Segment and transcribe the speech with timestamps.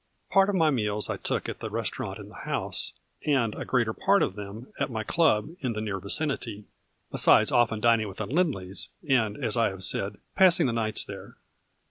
[0.31, 3.93] Part of my meals I took at the restaurant in the house, and a greater
[3.93, 6.65] part of them at my club in the near vicinity,
[7.11, 11.35] besides often dining with the Lindleys, and, as I have said, passing the nights there.